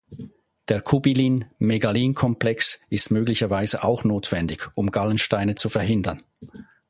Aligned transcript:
Der 0.67 0.81
Cubilin:Megalin-Komplex 0.81 2.79
ist 2.89 3.11
möglicherweise 3.11 3.83
auch 3.83 4.03
notwendig, 4.03 4.75
um 4.75 4.89
Gallensteine 4.89 5.53
zu 5.53 5.69
verhindern. 5.69 6.23